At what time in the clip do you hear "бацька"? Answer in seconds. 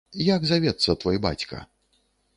1.27-1.63